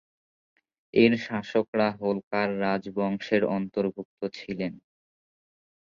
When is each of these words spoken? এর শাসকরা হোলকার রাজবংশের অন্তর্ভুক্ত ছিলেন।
এর 0.93 1.13
শাসকরা 1.17 1.87
হোলকার 1.99 2.49
রাজবংশের 2.59 3.43
অন্তর্ভুক্ত 3.55 4.21
ছিলেন। 4.33 4.73